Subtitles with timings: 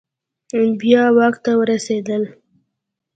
[0.79, 2.23] بیا واک ته ورسیدل